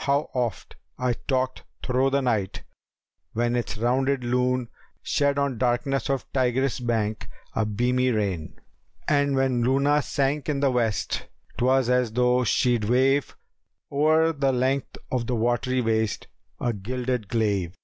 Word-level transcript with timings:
[FN#283] 0.00 0.04
How 0.04 0.28
oft 0.34 0.76
I 0.98 1.14
talked 1.14 1.64
thro' 1.82 2.10
the 2.10 2.20
night, 2.20 2.62
when 3.32 3.56
its 3.56 3.78
rounded 3.78 4.22
Lune 4.22 4.68
* 4.86 4.94
Shed 5.02 5.38
on 5.38 5.56
darkness 5.56 6.10
of 6.10 6.30
Tigris' 6.34 6.78
bank 6.78 7.30
a 7.56 7.64
beamy 7.64 8.10
rain! 8.10 8.60
And 9.08 9.34
when 9.34 9.62
Luna 9.64 10.02
sank 10.02 10.50
in 10.50 10.60
the 10.60 10.70
West 10.70 11.26
'twas 11.56 11.88
as 11.88 12.12
though 12.12 12.44
she'd 12.44 12.84
wave 12.84 13.34
* 13.62 13.90
O'er 13.90 14.30
the 14.34 14.52
length 14.52 14.98
of 15.10 15.26
the 15.26 15.34
watery 15.36 15.80
waste 15.80 16.26
a 16.60 16.74
gilded 16.74 17.26
glaive." 17.28 17.74